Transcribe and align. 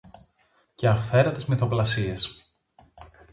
και 0.75 0.87
αυθαίρετες 0.87 1.45
μυθοπλασίες, 1.47 2.41